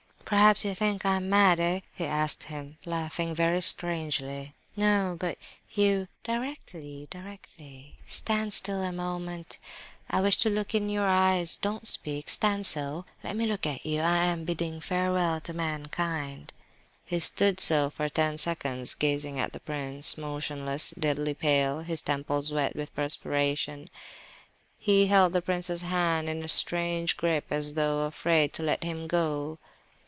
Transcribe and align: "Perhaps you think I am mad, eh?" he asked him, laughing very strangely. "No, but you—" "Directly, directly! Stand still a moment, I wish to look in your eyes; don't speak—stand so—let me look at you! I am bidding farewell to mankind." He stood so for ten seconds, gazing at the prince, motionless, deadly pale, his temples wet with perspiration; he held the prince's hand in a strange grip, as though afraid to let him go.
"Perhaps 0.31 0.63
you 0.63 0.73
think 0.73 1.05
I 1.05 1.17
am 1.17 1.29
mad, 1.29 1.59
eh?" 1.59 1.81
he 1.93 2.05
asked 2.05 2.43
him, 2.43 2.77
laughing 2.85 3.35
very 3.35 3.59
strangely. 3.59 4.55
"No, 4.77 5.17
but 5.19 5.37
you—" 5.73 6.07
"Directly, 6.23 7.05
directly! 7.11 7.97
Stand 8.05 8.53
still 8.53 8.81
a 8.81 8.93
moment, 8.93 9.59
I 10.09 10.21
wish 10.21 10.37
to 10.37 10.49
look 10.49 10.73
in 10.73 10.87
your 10.87 11.05
eyes; 11.05 11.57
don't 11.57 11.85
speak—stand 11.85 12.65
so—let 12.65 13.35
me 13.35 13.45
look 13.45 13.67
at 13.67 13.85
you! 13.85 13.99
I 13.99 14.23
am 14.23 14.45
bidding 14.45 14.79
farewell 14.79 15.41
to 15.41 15.51
mankind." 15.53 16.53
He 17.03 17.19
stood 17.19 17.59
so 17.59 17.89
for 17.89 18.07
ten 18.07 18.37
seconds, 18.37 18.93
gazing 18.93 19.37
at 19.37 19.51
the 19.51 19.59
prince, 19.59 20.17
motionless, 20.17 20.93
deadly 20.97 21.33
pale, 21.33 21.81
his 21.81 22.01
temples 22.01 22.53
wet 22.53 22.73
with 22.73 22.95
perspiration; 22.95 23.89
he 24.79 25.07
held 25.07 25.33
the 25.33 25.41
prince's 25.41 25.81
hand 25.81 26.29
in 26.29 26.41
a 26.41 26.47
strange 26.47 27.17
grip, 27.17 27.47
as 27.49 27.73
though 27.73 28.03
afraid 28.05 28.53
to 28.53 28.63
let 28.63 28.85
him 28.85 29.07
go. 29.07 29.59